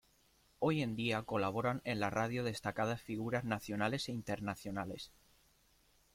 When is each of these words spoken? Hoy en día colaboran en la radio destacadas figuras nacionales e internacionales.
Hoy 0.57 0.81
en 0.81 0.95
día 0.95 1.21
colaboran 1.21 1.81
en 1.83 1.99
la 1.99 2.09
radio 2.09 2.43
destacadas 2.43 3.03
figuras 3.03 3.43
nacionales 3.43 4.09
e 4.09 4.11
internacionales. 4.11 5.11